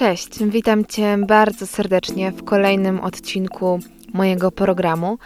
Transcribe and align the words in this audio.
Cześć, 0.00 0.44
witam 0.44 0.84
Cię 0.84 1.18
bardzo 1.26 1.66
serdecznie 1.66 2.32
w 2.32 2.44
kolejnym 2.44 3.00
odcinku 3.00 3.80
mojego 4.12 4.50
programu. 4.50 5.18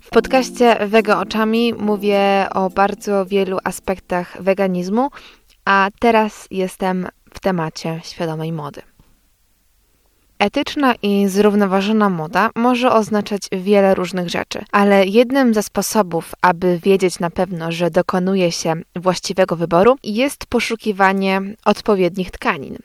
W 0.00 0.10
podcaście 0.10 0.86
Wega 0.86 1.20
Oczami 1.20 1.74
mówię 1.74 2.46
o 2.54 2.70
bardzo 2.70 3.26
wielu 3.26 3.58
aspektach 3.64 4.42
weganizmu, 4.42 5.08
a 5.64 5.88
teraz 6.00 6.46
jestem 6.50 7.08
w 7.34 7.40
temacie 7.40 8.00
świadomej 8.04 8.52
mody. 8.52 8.82
Etyczna 10.38 10.94
i 11.02 11.28
zrównoważona 11.28 12.08
moda 12.08 12.50
może 12.54 12.92
oznaczać 12.92 13.42
wiele 13.52 13.94
różnych 13.94 14.28
rzeczy, 14.28 14.64
ale 14.70 15.06
jednym 15.06 15.54
ze 15.54 15.62
sposobów, 15.62 16.34
aby 16.42 16.78
wiedzieć 16.82 17.18
na 17.18 17.30
pewno, 17.30 17.72
że 17.72 17.90
dokonuje 17.90 18.52
się 18.52 18.74
właściwego 18.96 19.56
wyboru, 19.56 19.96
jest 20.02 20.46
poszukiwanie 20.46 21.40
odpowiednich 21.64 22.30
tkanin. 22.30 22.78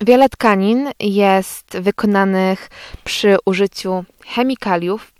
Wiele 0.00 0.28
tkanin 0.28 0.90
jest 1.00 1.78
wykonanych 1.78 2.70
przy 3.04 3.36
użyciu 3.44 4.04
chemikaliów. 4.26 5.12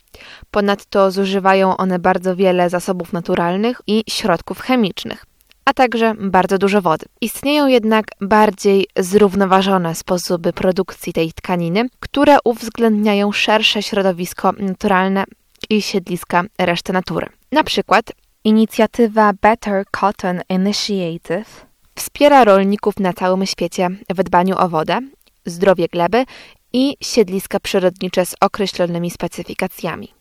Ponadto 0.51 1.11
zużywają 1.11 1.77
one 1.77 1.99
bardzo 1.99 2.37
wiele 2.37 2.71
zasobów 2.71 3.13
naturalnych 3.13 3.81
i 3.87 4.05
środków 4.09 4.61
chemicznych, 4.61 5.27
a 5.65 5.73
także 5.73 6.15
bardzo 6.21 6.59
dużo 6.59 6.83
wody. 6.83 7.07
Istnieją 7.21 7.67
jednak 7.67 8.05
bardziej 8.21 8.87
zrównoważone 8.97 9.95
sposoby 9.95 10.53
produkcji 10.53 11.13
tej 11.13 11.33
tkaniny, 11.33 11.89
które 12.01 12.37
uwzględniają 12.45 13.33
szersze 13.33 13.83
środowisko 13.83 14.53
naturalne 14.53 15.25
i 15.71 15.83
siedliska 15.83 16.45
reszty 16.59 16.93
natury. 16.93 17.27
Na 17.53 17.65
przykład 17.65 18.13
inicjatywa 18.45 19.33
Better 19.43 19.85
Cotton 19.91 20.41
Initiative 20.49 21.68
Wspiera 21.99 22.45
rolników 22.45 23.01
na 23.01 23.13
całym 23.13 23.47
świecie 23.47 23.89
w 24.09 24.23
dbaniu 24.23 24.57
o 24.59 24.69
wodę, 24.69 25.01
zdrowie 25.47 25.89
gleby 25.89 26.25
i 26.73 26.97
siedliska 27.01 27.61
przyrodnicze 27.61 28.27
z 28.27 28.35
określonymi 28.41 29.11
specyfikacjami. 29.11 30.15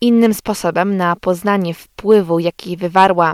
Innym 0.00 0.34
sposobem 0.34 0.96
na 0.96 1.16
poznanie 1.16 1.74
wpływu, 1.74 2.38
jaki 2.38 2.76
wywarła 2.76 3.32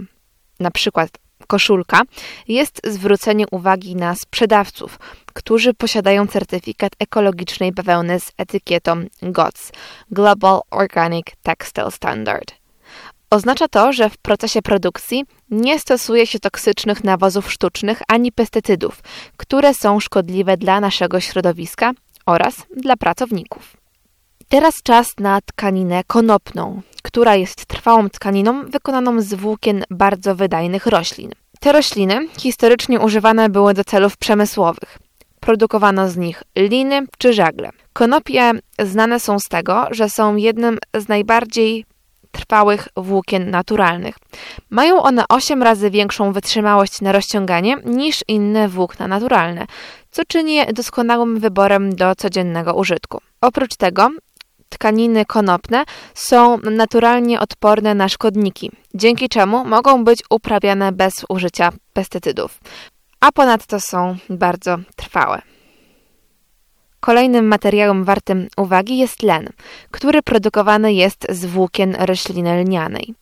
na 0.61 0.71
przykład 0.71 1.11
koszulka, 1.47 2.03
jest 2.49 2.81
zwrócenie 2.85 3.45
uwagi 3.51 3.97
na 3.97 4.15
sprzedawców, 4.15 4.99
którzy 5.33 5.75
posiadają 5.75 6.27
certyfikat 6.27 6.93
ekologicznej 6.99 7.73
bawełny 7.73 8.21
z 8.21 8.33
etykietą 8.39 9.05
GOTS 9.23 9.73
Global 10.11 10.61
Organic 10.71 11.27
Textile 11.43 11.91
Standard. 11.91 12.62
Oznacza 13.33 13.69
to, 13.69 13.93
że 13.93 14.11
w 14.11 14.17
procesie 14.17 14.63
produkcji 14.63 15.25
nie 15.51 15.79
stosuje 15.79 16.27
się 16.27 16.39
toksycznych 16.39 17.05
nawozów 17.05 17.53
sztucznych 17.53 18.03
ani 18.09 18.33
pestycydów, 18.33 19.03
które 19.37 19.75
są 19.75 20.01
szkodliwe 20.01 20.57
dla 20.57 20.81
naszego 20.81 21.21
środowiska 21.21 21.93
oraz 22.27 22.55
dla 22.77 22.97
pracowników. 22.97 23.77
Teraz 24.49 24.83
czas 24.83 25.07
na 25.19 25.41
tkaninę 25.41 26.03
konopną, 26.07 26.83
która 27.03 27.37
jest 27.37 27.67
trwałą 27.67 28.11
tkaniną 28.11 28.65
wykonaną 28.65 29.21
z 29.21 29.35
włókien 29.35 29.85
bardzo 29.91 30.35
wydajnych 30.35 30.87
roślin. 30.87 31.31
Te 31.61 31.73
rośliny 31.73 32.29
historycznie 32.39 33.01
używane 33.01 33.49
były 33.49 33.75
do 33.75 33.85
celów 33.85 34.17
przemysłowych. 34.17 34.99
Produkowano 35.41 36.09
z 36.09 36.17
nich 36.17 36.43
liny 36.57 37.07
czy 37.19 37.33
żagle. 37.33 37.71
Konopie 37.93 38.53
znane 38.79 39.21
są 39.21 39.39
z 39.39 39.49
tego, 39.49 39.87
że 39.91 40.11
są 40.11 40.37
jednym 40.37 40.79
z 40.95 41.09
najbardziej 41.09 41.85
trwałych 42.33 42.89
włókien 42.97 43.51
naturalnych. 43.51 44.15
Mają 44.71 45.03
one 45.03 45.25
8 45.29 45.63
razy 45.63 45.91
większą 45.91 46.33
wytrzymałość 46.33 47.01
na 47.01 47.13
rozciąganie 47.13 47.77
niż 47.85 48.25
inne 48.29 48.69
włókna 48.69 49.09
naturalne, 49.09 49.67
co 50.11 50.23
czyni 50.29 50.55
je 50.55 50.73
doskonałym 50.73 51.41
wyborem 51.41 51.97
do 51.97 52.15
codziennego 52.15 52.75
użytku. 52.75 53.21
Oprócz 53.41 53.77
tego 53.77 54.09
tkaniny 54.69 55.25
konopne 55.25 55.85
są 56.15 56.59
naturalnie 56.59 57.41
odporne 57.41 57.95
na 57.95 58.09
szkodniki, 58.09 58.71
dzięki 58.95 59.29
czemu 59.29 59.65
mogą 59.65 60.05
być 60.05 60.23
uprawiane 60.31 60.93
bez 60.93 61.13
użycia 61.29 61.73
pestycydów, 61.93 62.61
a 63.21 63.33
ponadto 63.33 63.81
są 63.81 64.17
bardzo 64.31 64.77
trwałe. 64.97 65.52
Kolejnym 67.05 67.47
materiałem 67.47 68.05
wartym 68.05 68.49
uwagi 68.57 68.99
jest 68.99 69.23
len, 69.23 69.49
który 69.91 70.23
produkowany 70.23 70.93
jest 70.93 71.27
z 71.31 71.47
włókien 71.47 71.97
rośliny 71.99 72.63
lnianej. 72.65 73.15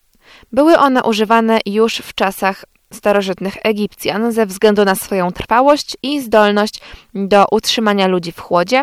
Były 0.52 0.78
one 0.78 1.02
używane 1.02 1.58
już 1.66 1.96
w 1.96 2.14
czasach 2.14 2.64
starożytnych 2.92 3.56
Egipcjan 3.62 4.32
ze 4.32 4.46
względu 4.46 4.84
na 4.84 4.94
swoją 4.94 5.30
trwałość 5.30 5.96
i 6.02 6.20
zdolność 6.20 6.80
do 7.14 7.44
utrzymania 7.50 8.06
ludzi 8.06 8.32
w 8.32 8.40
chłodzie, 8.40 8.82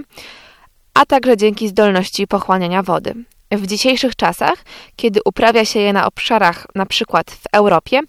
a 0.93 1.05
także 1.05 1.37
dzięki 1.37 1.67
zdolności 1.67 2.27
pochłaniania 2.27 2.83
wody. 2.83 3.13
W 3.51 3.67
dzisiejszych 3.67 4.15
czasach, 4.15 4.63
kiedy 4.95 5.19
uprawia 5.25 5.65
się 5.65 5.79
je 5.79 5.93
na 5.93 6.07
obszarach 6.07 6.67
np. 6.75 7.21
w 7.27 7.43
Europie, 7.53 8.01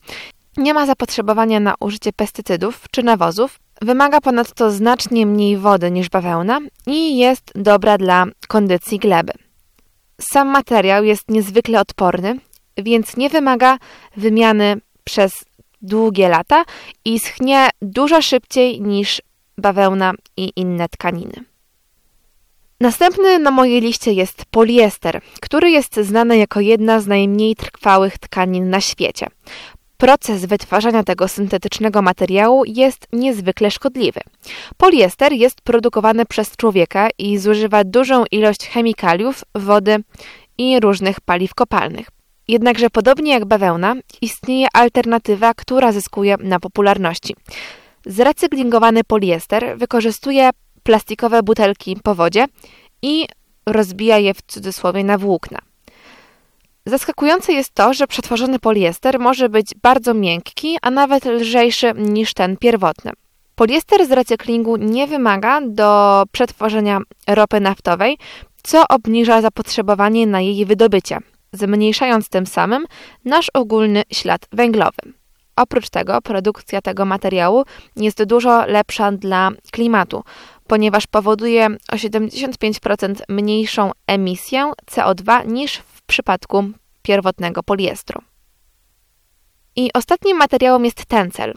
nie 0.56 0.74
ma 0.74 0.86
zapotrzebowania 0.86 1.60
na 1.60 1.74
użycie 1.80 2.12
pestycydów 2.12 2.84
czy 2.90 3.02
nawozów, 3.02 3.58
Wymaga 3.82 4.20
ponadto 4.20 4.70
znacznie 4.70 5.26
mniej 5.26 5.56
wody 5.56 5.90
niż 5.90 6.08
bawełna 6.08 6.60
i 6.86 7.18
jest 7.18 7.52
dobra 7.54 7.98
dla 7.98 8.26
kondycji 8.48 8.98
gleby. 8.98 9.32
Sam 10.20 10.48
materiał 10.48 11.04
jest 11.04 11.30
niezwykle 11.30 11.80
odporny, 11.80 12.38
więc 12.76 13.16
nie 13.16 13.30
wymaga 13.30 13.78
wymiany 14.16 14.80
przez 15.04 15.32
długie 15.82 16.28
lata 16.28 16.64
i 17.04 17.18
schnie 17.18 17.70
dużo 17.82 18.22
szybciej 18.22 18.80
niż 18.80 19.22
bawełna 19.58 20.12
i 20.36 20.52
inne 20.56 20.88
tkaniny. 20.88 21.44
Następny 22.80 23.38
na 23.38 23.50
mojej 23.50 23.80
liście 23.80 24.12
jest 24.12 24.44
poliester, 24.50 25.20
który 25.40 25.70
jest 25.70 25.96
znany 25.96 26.38
jako 26.38 26.60
jedna 26.60 27.00
z 27.00 27.06
najmniej 27.06 27.56
trwałych 27.56 28.18
tkanin 28.18 28.70
na 28.70 28.80
świecie. 28.80 29.26
Proces 29.98 30.44
wytwarzania 30.44 31.02
tego 31.02 31.28
syntetycznego 31.28 32.02
materiału 32.02 32.64
jest 32.66 33.06
niezwykle 33.12 33.70
szkodliwy. 33.70 34.20
Poliester 34.76 35.32
jest 35.32 35.60
produkowany 35.60 36.26
przez 36.26 36.56
człowieka 36.56 37.08
i 37.18 37.38
zużywa 37.38 37.84
dużą 37.84 38.24
ilość 38.30 38.68
chemikaliów, 38.68 39.44
wody 39.54 39.96
i 40.58 40.80
różnych 40.80 41.20
paliw 41.20 41.54
kopalnych. 41.54 42.06
Jednakże 42.48 42.90
podobnie 42.90 43.32
jak 43.32 43.44
bawełna, 43.44 43.94
istnieje 44.20 44.66
alternatywa, 44.72 45.54
która 45.54 45.92
zyskuje 45.92 46.36
na 46.40 46.60
popularności. 46.60 47.36
Zrecyklingowany 48.06 49.04
poliester 49.04 49.78
wykorzystuje 49.78 50.50
plastikowe 50.82 51.42
butelki 51.42 51.96
po 52.02 52.14
wodzie 52.14 52.46
i 53.02 53.26
rozbija 53.66 54.18
je 54.18 54.34
w 54.34 54.42
cudzysłowie 54.42 55.04
na 55.04 55.18
włókna. 55.18 55.67
Zaskakujące 56.88 57.52
jest 57.52 57.74
to, 57.74 57.94
że 57.94 58.06
przetworzony 58.06 58.58
poliester 58.58 59.20
może 59.20 59.48
być 59.48 59.74
bardzo 59.82 60.14
miękki, 60.14 60.76
a 60.82 60.90
nawet 60.90 61.24
lżejszy 61.24 61.92
niż 61.96 62.34
ten 62.34 62.56
pierwotny. 62.56 63.12
Poliester 63.54 64.06
z 64.06 64.12
recyklingu 64.12 64.76
nie 64.76 65.06
wymaga 65.06 65.60
do 65.60 66.22
przetworzenia 66.32 67.00
ropy 67.26 67.60
naftowej, 67.60 68.18
co 68.62 68.84
obniża 68.88 69.40
zapotrzebowanie 69.40 70.26
na 70.26 70.40
jej 70.40 70.66
wydobycie, 70.66 71.18
zmniejszając 71.52 72.28
tym 72.28 72.46
samym 72.46 72.86
nasz 73.24 73.50
ogólny 73.54 74.02
ślad 74.12 74.46
węglowy. 74.52 75.12
Oprócz 75.56 75.90
tego 75.90 76.22
produkcja 76.22 76.80
tego 76.82 77.04
materiału 77.04 77.64
jest 77.96 78.24
dużo 78.24 78.66
lepsza 78.66 79.12
dla 79.12 79.50
klimatu, 79.72 80.24
ponieważ 80.66 81.06
powoduje 81.06 81.66
o 81.92 81.96
75% 81.96 83.14
mniejszą 83.28 83.90
emisję 84.06 84.72
CO2 84.90 85.46
niż 85.46 85.82
przypadku 86.08 86.64
pierwotnego 87.02 87.62
poliestru. 87.62 88.22
I 89.76 89.90
ostatnim 89.94 90.36
materiałem 90.36 90.84
jest 90.84 91.06
tencel, 91.06 91.54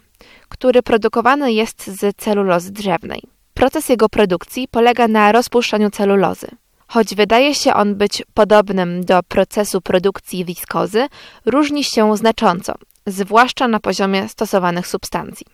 który 0.48 0.82
produkowany 0.82 1.52
jest 1.52 1.86
z 1.86 2.16
celulozy 2.16 2.72
drzewnej. 2.72 3.22
Proces 3.54 3.88
jego 3.88 4.08
produkcji 4.08 4.68
polega 4.68 5.08
na 5.08 5.32
rozpuszczaniu 5.32 5.90
celulozy. 5.90 6.46
Choć 6.86 7.14
wydaje 7.14 7.54
się 7.54 7.74
on 7.74 7.94
być 7.94 8.22
podobnym 8.34 9.04
do 9.04 9.22
procesu 9.22 9.80
produkcji 9.80 10.44
wiskozy, 10.44 11.06
różni 11.46 11.84
się 11.84 12.16
znacząco, 12.16 12.74
zwłaszcza 13.06 13.68
na 13.68 13.80
poziomie 13.80 14.28
stosowanych 14.28 14.86
substancji. 14.86 15.46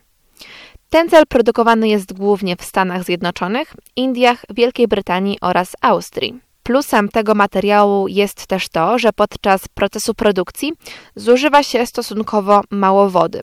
Tencel 0.90 1.26
produkowany 1.26 1.88
jest 1.88 2.12
głównie 2.12 2.56
w 2.56 2.64
Stanach 2.64 3.04
Zjednoczonych, 3.04 3.74
Indiach, 3.96 4.44
Wielkiej 4.50 4.88
Brytanii 4.88 5.38
oraz 5.40 5.76
Austrii. 5.80 6.47
Plusem 6.68 7.08
tego 7.08 7.34
materiału 7.34 8.08
jest 8.08 8.46
też 8.46 8.68
to, 8.68 8.98
że 8.98 9.12
podczas 9.12 9.68
procesu 9.68 10.14
produkcji 10.14 10.72
zużywa 11.16 11.62
się 11.62 11.86
stosunkowo 11.86 12.60
mało 12.70 13.10
wody. 13.10 13.40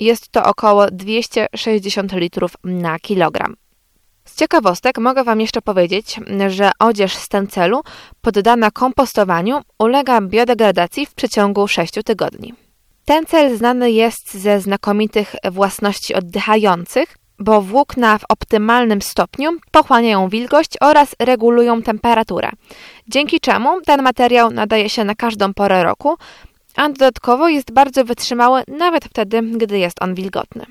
Jest 0.00 0.28
to 0.28 0.44
około 0.44 0.90
260 0.90 2.12
litrów 2.12 2.52
na 2.64 2.98
kilogram. 2.98 3.56
Z 4.24 4.36
ciekawostek 4.36 4.98
mogę 4.98 5.24
Wam 5.24 5.40
jeszcze 5.40 5.62
powiedzieć, 5.62 6.20
że 6.48 6.70
odzież 6.78 7.14
z 7.14 7.28
tencelu 7.28 7.80
poddana 8.20 8.70
kompostowaniu 8.70 9.60
ulega 9.78 10.20
biodegradacji 10.20 11.06
w 11.06 11.14
przeciągu 11.14 11.68
6 11.68 11.92
tygodni. 12.04 12.54
Tencel 13.04 13.56
znany 13.56 13.90
jest 13.90 14.34
ze 14.34 14.60
znakomitych 14.60 15.34
własności 15.50 16.14
oddychających 16.14 17.16
bo 17.38 17.62
włókna 17.62 18.18
w 18.18 18.24
optymalnym 18.28 19.02
stopniu 19.02 19.50
pochłaniają 19.70 20.28
wilgoć 20.28 20.66
oraz 20.80 21.16
regulują 21.18 21.82
temperaturę, 21.82 22.50
dzięki 23.08 23.40
czemu 23.40 23.80
ten 23.80 24.02
materiał 24.02 24.50
nadaje 24.50 24.88
się 24.88 25.04
na 25.04 25.14
każdą 25.14 25.54
porę 25.54 25.84
roku, 25.84 26.16
a 26.76 26.88
dodatkowo 26.88 27.48
jest 27.48 27.72
bardzo 27.72 28.04
wytrzymały 28.04 28.62
nawet 28.68 29.04
wtedy, 29.04 29.42
gdy 29.42 29.78
jest 29.78 30.02
on 30.02 30.14
wilgotny. 30.14 30.66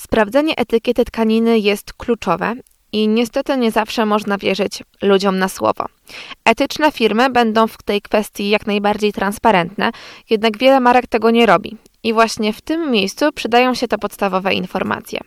Sprawdzenie 0.00 0.56
etykiety 0.56 1.04
tkaniny 1.04 1.58
jest 1.58 1.92
kluczowe 1.92 2.54
i 2.92 3.08
niestety 3.08 3.56
nie 3.56 3.70
zawsze 3.70 4.06
można 4.06 4.38
wierzyć 4.38 4.82
ludziom 5.02 5.38
na 5.38 5.48
słowo. 5.48 5.86
Etyczne 6.44 6.92
firmy 6.92 7.30
będą 7.30 7.66
w 7.66 7.82
tej 7.82 8.02
kwestii 8.02 8.50
jak 8.50 8.66
najbardziej 8.66 9.12
transparentne, 9.12 9.90
jednak 10.30 10.58
wiele 10.58 10.80
marek 10.80 11.06
tego 11.06 11.30
nie 11.30 11.46
robi. 11.46 11.76
I 12.04 12.12
właśnie 12.12 12.52
w 12.52 12.60
tym 12.60 12.90
miejscu 12.90 13.32
przydają 13.32 13.74
się 13.74 13.88
te 13.88 13.98
podstawowe 13.98 14.54
informacje. 14.54 15.20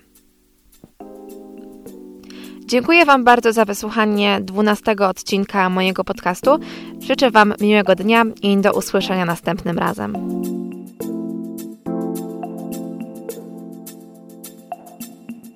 Dziękuję 2.66 3.06
Wam 3.06 3.24
bardzo 3.24 3.54
za 3.54 3.66
wysłuchanie 3.66 4.40
12 4.42 4.96
odcinka 5.00 5.70
mojego 5.70 6.04
podcastu. 6.04 6.60
Życzę 7.00 7.32
Wam 7.32 7.54
miłego 7.62 7.96
dnia 7.96 8.24
i 8.42 8.58
do 8.58 8.74
usłyszenia 8.74 9.26
następnym 9.26 9.80
razem. 9.80 10.14